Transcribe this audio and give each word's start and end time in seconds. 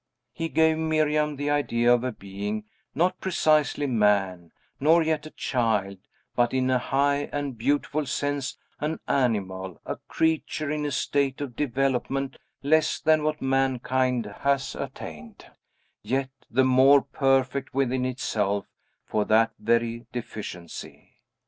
He 0.33 0.49
gave 0.49 0.79
Miriam 0.79 1.35
the 1.35 1.51
idea 1.51 1.93
of 1.93 2.03
a 2.03 2.11
being 2.11 2.63
not 2.95 3.19
precisely 3.21 3.85
man, 3.85 4.51
nor 4.79 5.03
yet 5.03 5.27
a 5.27 5.29
child, 5.29 5.99
but, 6.35 6.55
in 6.55 6.71
a 6.71 6.79
high 6.79 7.29
and 7.31 7.55
beautiful 7.55 8.07
sense, 8.07 8.57
an 8.79 8.99
animal, 9.07 9.79
a 9.85 9.97
creature 10.07 10.71
in 10.71 10.87
a 10.87 10.91
state 10.91 11.39
of 11.39 11.55
development 11.55 12.39
less 12.63 12.99
than 12.99 13.21
what 13.21 13.43
mankind 13.43 14.25
has 14.39 14.73
attained, 14.73 15.45
yet 16.01 16.31
the 16.49 16.65
more 16.65 17.03
perfect 17.03 17.75
within 17.75 18.03
itself 18.03 18.65
for 19.05 19.23
that 19.25 19.51
very 19.59 20.07
deficiency. 20.11 21.09